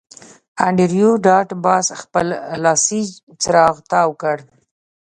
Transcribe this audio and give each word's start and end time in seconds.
انډریو 0.65 1.11
ډاټ 1.25 1.49
باس 1.63 1.87
خپل 2.01 2.27
لاسي 2.63 3.01
څراغ 3.41 3.75
تاو 3.91 4.09
کړ 4.21 4.37